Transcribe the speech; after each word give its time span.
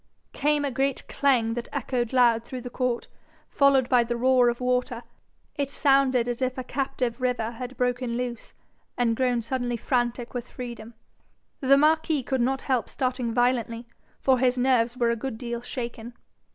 Came 0.33 0.65
a 0.65 0.71
great 0.71 1.07
clang 1.07 1.53
that 1.53 1.69
echoed 1.71 2.11
loud 2.11 2.43
through 2.43 2.61
the 2.61 2.71
court, 2.71 3.07
followed 3.47 3.87
by 3.87 4.03
the 4.03 4.17
roar 4.17 4.49
of 4.49 4.59
water. 4.59 5.03
It 5.57 5.69
sounded 5.69 6.27
as 6.27 6.41
if 6.41 6.57
a 6.57 6.63
captive 6.63 7.21
river 7.21 7.51
had 7.51 7.77
broken 7.77 8.17
loose, 8.17 8.55
and 8.97 9.15
grown 9.15 9.43
suddenly 9.43 9.77
frantic 9.77 10.33
with 10.33 10.49
freedom. 10.49 10.95
The 11.59 11.77
marquis 11.77 12.23
could 12.23 12.41
not 12.41 12.63
help 12.63 12.89
starting 12.89 13.31
violently, 13.31 13.85
for 14.19 14.39
his 14.39 14.57
nerves 14.57 14.97
were 14.97 15.11
a 15.11 15.15
good 15.15 15.37
deal 15.37 15.61
shaken. 15.61 16.15